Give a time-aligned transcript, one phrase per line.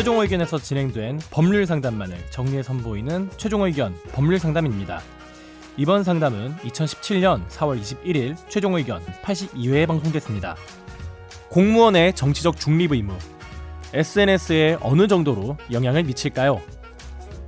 [0.00, 5.02] 최종 의견에서 진행된 법률 상담만을 정리해 선보이는 최종 의견 법률 상담입니다.
[5.76, 10.56] 이번 상담은 2017년 4월 21일 최종 의견 82회에 방송됐습니다.
[11.50, 13.12] 공무원의 정치적 중립 의무
[13.92, 16.62] SNS에 어느 정도로 영향을 미칠까요?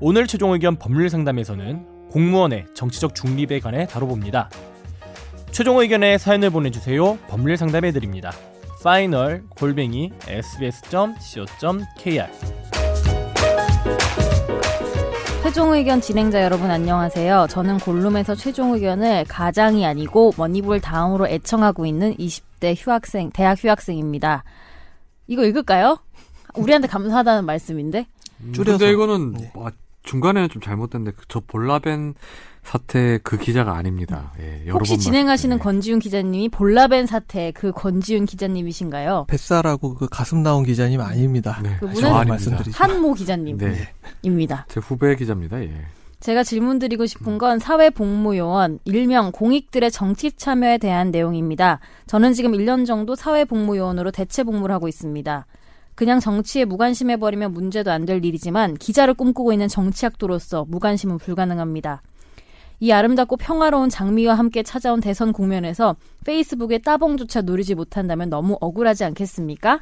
[0.00, 4.48] 오늘 최종 의견 법률 상담에서는 공무원의 정치적 중립에 관해 다뤄봅니다.
[5.50, 7.18] 최종 의견에 사연을 보내주세요.
[7.28, 8.32] 법률 상담해 드립니다.
[8.88, 12.26] final 골뱅이 sbs.co.kr
[15.42, 17.48] 최종 의견 진행자 여러분 안녕하세요.
[17.50, 24.42] 저는 골룸에서 최종 의견을 가장이 아니고 머니볼 다음으로 애청하고 있는 20대 휴학생, 대학 휴학생입니다.
[25.26, 25.98] 이거 읽을까요?
[26.54, 28.06] 우리한테 감사하다는 말씀인데?
[28.54, 28.78] 줄여서.
[28.78, 29.52] 근데 이거는 네.
[29.54, 29.70] 와,
[30.04, 32.14] 중간에는 좀 잘못됐는데 그- 저 볼라벤
[32.68, 34.32] 사태 그 기자가 아닙니다.
[34.40, 35.64] 예, 여러 혹시 번 진행하시는 말씀드렸는데.
[35.64, 39.24] 권지윤 기자님이 볼라벤 사태 그 권지윤 기자님이신가요?
[39.28, 41.60] 뱃살하고 그 가슴 나온 기자님 아닙니다.
[41.62, 42.24] 네, 저 아닙니다.
[42.24, 42.72] 말씀드리죠.
[42.76, 43.66] 한모 기자님입니다.
[43.70, 45.62] 네, 제 후배 기자입니다.
[45.62, 45.72] 예.
[46.20, 51.78] 제가 질문 드리고 싶은 건 사회복무요원, 일명 공익들의 정치 참여에 대한 내용입니다.
[52.06, 55.46] 저는 지금 1년 정도 사회복무요원으로 대체 복무를 하고 있습니다.
[55.94, 62.02] 그냥 정치에 무관심해버리면 문제도 안 될 일이지만 기자를 꿈꾸고 있는 정치학도로서 무관심은 불가능합니다.
[62.80, 69.80] 이 아름답고 평화로운 장미와 함께 찾아온 대선 국면에서 페이스북에 따봉조차 누리지 못한다면 너무 억울하지 않겠습니까?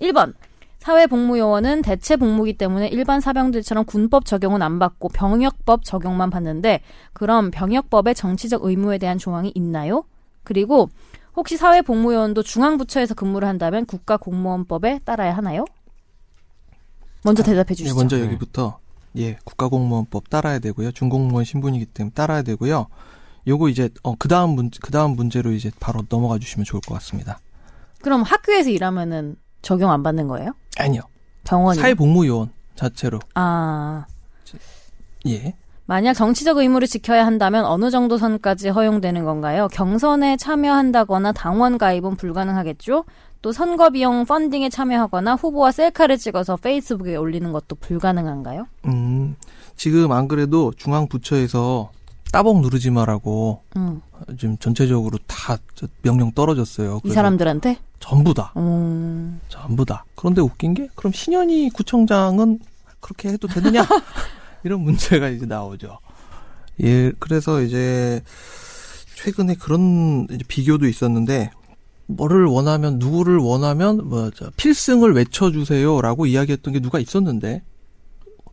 [0.00, 0.34] 1번.
[0.78, 6.80] 사회복무요원은 대체 복무기 때문에 일반 사병들처럼 군법 적용은 안 받고 병역법 적용만 받는데
[7.12, 10.04] 그럼 병역법에 정치적 의무에 대한 조항이 있나요?
[10.42, 10.88] 그리고
[11.36, 15.66] 혹시 사회복무요원도 중앙부처에서 근무를 한다면 국가공무원법에 따라야 하나요?
[17.24, 17.94] 먼저 대답해 예, 주시죠.
[17.94, 18.24] 먼저 네.
[18.24, 18.78] 여기부터
[19.16, 20.92] 예 국가공무원법 따라야 되고요.
[20.92, 22.86] 중공무원 신분이기 때문에 따라야 되고요.
[23.46, 27.40] 요거 이제 어 그다음 문 그다음 문제로 이제 바로 넘어가 주시면 좋을 것 같습니다.
[28.02, 30.52] 그럼 학교에서 일하면은 적용 안 받는 거예요?
[30.78, 31.02] 아니요.
[31.44, 34.06] 병원이 사회복무요원 자체로 아
[35.26, 35.54] 예.
[35.90, 39.66] 만약 정치적 의무를 지켜야 한다면 어느 정도 선까지 허용되는 건가요?
[39.72, 43.04] 경선에 참여한다거나 당원 가입은 불가능하겠죠?
[43.42, 48.68] 또 선거 비용 펀딩에 참여하거나 후보와 셀카를 찍어서 페이스북에 올리는 것도 불가능한가요?
[48.86, 49.34] 음
[49.74, 51.90] 지금 안 그래도 중앙부처에서
[52.30, 54.00] 따봉 누르지 마라고 음,
[54.38, 57.00] 지금 전체적으로 다저 명령 떨어졌어요.
[57.02, 57.78] 이 사람들한테?
[57.98, 60.04] 전부 다 음, 전부 다.
[60.14, 62.60] 그런데 웃긴 게 그럼 신현희 구청장은
[63.00, 63.84] 그렇게 해도 되느냐?
[64.64, 65.98] 이런 문제가 이제 나오죠.
[66.82, 68.22] 예, 그래서 이제
[69.16, 71.50] 최근에 그런 이제 비교도 있었는데
[72.06, 77.62] 뭐를 원하면 누구를 원하면 뭐저 필승을 외쳐주세요라고 이야기했던 게 누가 있었는데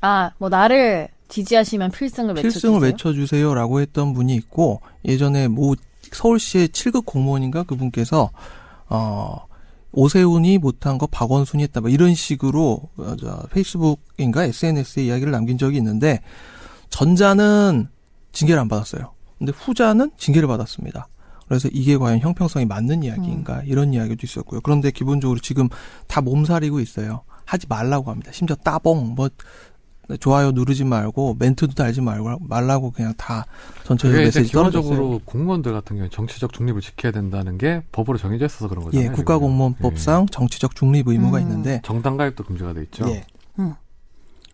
[0.00, 2.50] 아, 뭐 나를 지지하시면 필승을 외쳐주세요.
[2.50, 5.74] 필승을 외쳐주세요라고 했던 분이 있고 예전에 뭐
[6.12, 8.30] 서울시의 7급 공무원인가 그분께서
[8.88, 9.47] 어
[9.92, 15.78] 오세훈이 못한 거 박원순이 했다 뭐 이런 식으로 어, 저 페이스북인가 SNS에 이야기를 남긴 적이
[15.78, 16.20] 있는데
[16.90, 17.88] 전자는
[18.32, 19.12] 징계를 안 받았어요.
[19.38, 21.08] 근데 후자는 징계를 받았습니다.
[21.46, 24.60] 그래서 이게 과연 형평성이 맞는 이야기인가 이런 이야기도 있었고요.
[24.60, 25.68] 그런데 기본적으로 지금
[26.06, 27.22] 다 몸살이고 있어요.
[27.46, 28.30] 하지 말라고 합니다.
[28.32, 29.30] 심지어 따봉 뭐
[30.16, 33.44] 좋아요 누르지 말고 멘트도 달지 말고 말라고 그냥 다
[33.94, 34.82] 이제 메시지 떨어졌어요.
[34.82, 39.10] 기본적으로 공무원들 같은 경우에 정치적 중립을 지켜야 된다는 게 법으로 정해져 있어서 그런 거잖아요.
[39.10, 41.42] 예, 국가공무원법상 정치적 중립 의무가 음.
[41.42, 43.08] 있는데 정당 가입도 금지가 돼 있죠.
[43.10, 43.24] 예.
[43.58, 43.74] 음.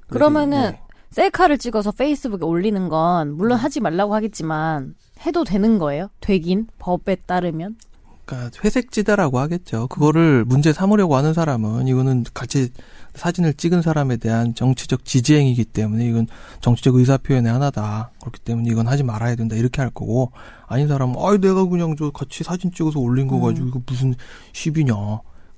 [0.08, 0.80] 그러면은 예.
[1.10, 4.94] 셀카를 찍어서 페이스북에 올리는 건 물론 하지 말라고 하겠지만
[5.24, 6.08] 해도 되는 거예요?
[6.20, 7.76] 되긴 법에 따르면
[8.24, 9.86] 그러니까 회색지대라고 하겠죠.
[9.88, 12.70] 그거를 문제 삼으려고 하는 사람은 이거는 같이
[13.14, 16.26] 사진을 찍은 사람에 대한 정치적 지지행위이기 때문에 이건
[16.60, 18.10] 정치적 의사표현의 하나다.
[18.20, 19.56] 그렇기 때문에 이건 하지 말아야 된다.
[19.56, 20.32] 이렇게 할 거고
[20.66, 23.42] 아닌 사람은 아이 내가 그냥 저 같이 사진 찍어서 올린 거 음.
[23.42, 24.14] 가지고 이거 무슨
[24.52, 24.94] 시비냐.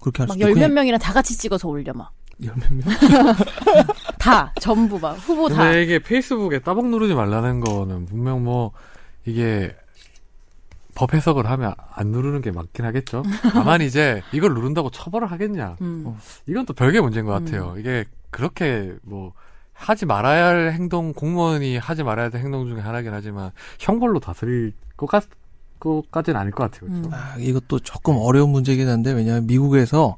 [0.00, 2.12] 그렇게 할막 수도 열몇 그냥 명이랑 다 같이 찍어서 올려 막.
[2.43, 2.83] 열몇 명.
[4.19, 5.65] 다 전부 막 후보 다.
[5.65, 8.72] 근데 이게 페이스북에 따봉 누르지 말라는 거는 분명 뭐
[9.24, 9.74] 이게
[10.97, 13.22] 법 해석을 하면 안 누르는 게 맞긴 하겠죠.
[13.53, 15.77] 다만 이제 이걸 누른다고 처벌을 하겠냐.
[15.83, 16.16] 음.
[16.47, 17.77] 이건 또 별개 문제인 것 같아요.
[17.78, 19.33] 이게 그렇게 뭐
[19.72, 25.07] 하지 말아야 할 행동 공무원이 하지 말아야 될 행동 중에 하나긴 하지만 형벌로 다스릴 것
[25.07, 25.25] 같,
[25.78, 26.91] 것까지는 아닐 것 같아요.
[26.91, 27.09] 그렇죠?
[27.09, 27.15] 음.
[27.15, 30.16] 아, 이것도 조금 어려운 문제긴 한데 왜냐하면 미국에서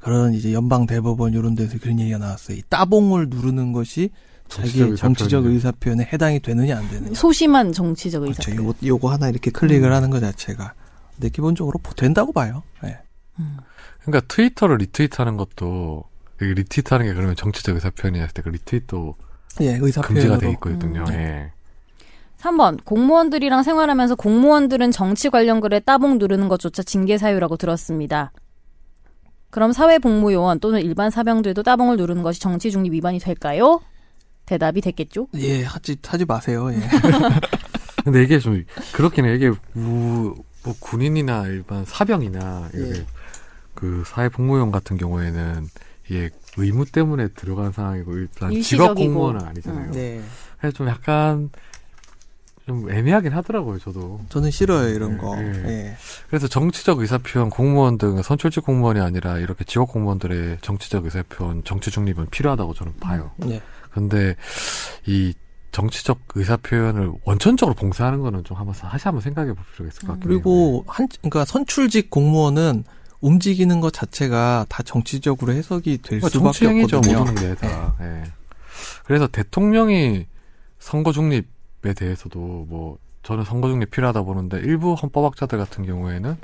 [0.00, 2.56] 그런 이제 연방 대법원 이런 데서 그런 얘기가 나왔어요.
[2.56, 4.10] 이 따봉을 누르는 것이
[4.48, 5.48] 자기의 정치적 의사표현이죠.
[5.50, 7.14] 의사 표현에 해당이 되느냐 안 되느냐.
[7.14, 8.42] 소심한 정치적 의사.
[8.42, 8.62] 그렇죠.
[8.62, 10.74] 요거, 요거 하나 이렇게 클릭을 하는 것 자체가.
[11.14, 12.62] 근데 기본적으로 된다고 봐요.
[12.84, 12.98] 예.
[13.38, 13.56] 음.
[14.02, 16.04] 그러니까 트위터를 리트윗하는 것도
[16.38, 19.14] 리트윗하는 게 그러면 정치적 의사 표현이었을 때 그 리트윗도
[19.62, 20.38] 예, 금지가 의사표현으로.
[20.38, 21.04] 돼 있거든요.
[21.08, 21.12] 음.
[21.14, 21.52] 예.
[22.38, 28.32] 3번 공무원들이랑 생활하면서 공무원들은 정치 관련 글에 따봉 누르는 것조차 징계 사유라고 들었습니다.
[29.50, 33.80] 그럼 사회복무요원 또는 일반 사병들도 따봉을 누르는 것이 정치 중립 위반이 될까요?
[34.46, 35.28] 대답이 됐겠죠?
[35.34, 36.70] 예, 하지 하지 마세요.
[36.72, 36.78] 예.
[38.04, 39.34] 근데 이게 좀 그렇긴 해.
[39.34, 40.34] 이게 우,
[40.64, 43.06] 뭐 군인이나 일반 사병이나 이렇게 예.
[43.74, 45.68] 그 사회 복무용 같은 경우에는
[46.08, 48.94] 이게 의무 때문에 들어간 상황이고 일단 직업 일시적이고.
[48.94, 49.86] 공무원은 아니잖아요.
[49.86, 49.92] 음.
[49.92, 50.22] 네.
[50.58, 51.50] 그래서 좀 약간
[52.64, 54.20] 좀 애매하긴 하더라고요, 저도.
[54.28, 55.36] 저는 싫어요 이런 거.
[55.40, 55.64] 예.
[55.66, 55.96] 예.
[56.28, 62.26] 그래서 정치적 의사표현 공무원 등 선출직 공무원이 아니라 이렇게 직업 공무원들의 정치적 의사표현, 정치 중립은
[62.30, 63.32] 필요하다고 저는 봐요.
[63.96, 64.00] 예.
[64.00, 64.36] 근데
[65.06, 65.34] 이
[65.72, 70.12] 정치적 의사 표현을 원천적으로 봉쇄하는 거는 좀 한번 다시 한번 생각해 볼 필요가 있을 것
[70.14, 70.40] 같긴 해요.
[70.40, 72.84] 그리고 한 그러니까 선출직 공무원은
[73.20, 77.18] 움직이는 것 자체가 다 정치적으로 해석이 될 그러니까 수밖에 없거든요.
[77.18, 77.94] 모든 게 다.
[78.00, 78.22] 예.
[79.04, 80.26] 그래서 대통령이
[80.78, 82.38] 선거 중립에 대해서도
[82.68, 86.36] 뭐 저는 선거 중립 필요하다 보는데 일부 헌법학자들 같은 경우에는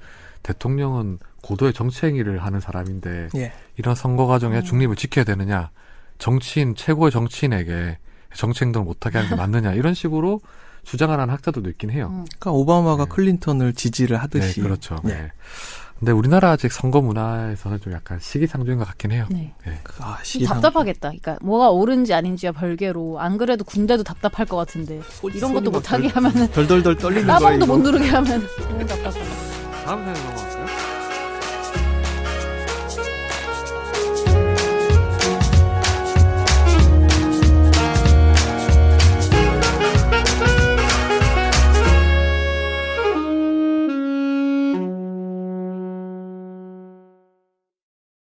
[0.42, 3.52] 대통령은 고도의 정치 행위를 하는 사람인데 예.
[3.76, 4.62] 이런 선거 과정에 음.
[4.62, 5.70] 중립을 지켜야 되느냐
[6.18, 7.98] 정치인 최고의 정치인에게
[8.34, 10.40] 정치 행동을 못하게 하는 게 맞느냐 이런 식으로
[10.84, 12.08] 주장을 하는 학자들도 있긴 해요.
[12.10, 12.24] 음.
[12.38, 13.10] 그러니까 오바마가 네.
[13.10, 14.98] 클린턴을 지지를 하듯이 네, 그렇죠.
[15.04, 15.14] 네.
[15.14, 15.32] 네.
[15.98, 19.28] 근데 우리나라 아직 선거 문화에서는 좀 약간 시기상조인 것 같긴 해요.
[19.30, 19.54] 네.
[20.00, 21.10] 아, 좀 시기상 답답하겠다.
[21.10, 25.00] 그러니까 뭐가 옳은지 아닌지와 별개로 안 그래도 군대도 답답할 것 같은데
[25.32, 27.38] 이런 것도 못하게 하면은 덜덜덜 떨리는 거예요.
[27.38, 27.66] 따봉도.
[27.66, 29.20] 못 누르게 하면 너무 답답하다.
[29.84, 30.51] 다음 사연 넘어갈게요.